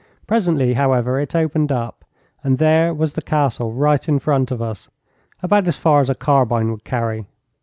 [0.25, 2.03] Presently, however, it opened up,
[2.43, 4.89] and there was the Castle right in front of us,
[5.43, 7.27] about as far as a carbine would carry.